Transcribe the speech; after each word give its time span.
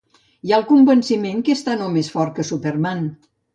Hi 0.45 0.53
ha 0.53 0.55
el 0.59 0.63
convenciment 0.69 1.45
que 1.49 1.55
és 1.59 1.63
tant 1.69 1.85
o 1.89 1.91
més 1.99 2.11
fort 2.17 2.37
que 2.41 2.49
Superman. 2.51 3.07